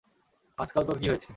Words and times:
আজকাল 0.57 0.83
তোর 0.87 0.97
কি 1.01 1.07
হয়েছে! 1.07 1.29